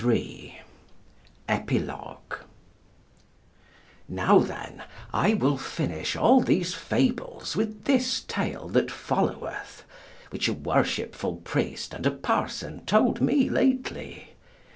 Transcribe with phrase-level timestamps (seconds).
[0.01, 0.61] (1483)
[1.47, 2.45] EPILOGUE
[4.09, 4.81] Now then
[5.13, 9.83] I will finish all these fables with this tale that followeth,
[10.31, 14.29] which a worshipful priest and a parson told me lately.